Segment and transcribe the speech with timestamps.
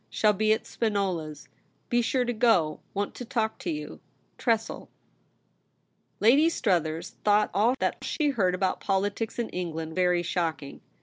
[0.09, 1.47] Shall be at Spinola's.
[1.89, 3.99] Be sure to go; want to talk to you.'
[4.39, 4.89] Tressel.'
[6.19, 10.81] Lady Struthers thought all that she heard about politics in England very shocking.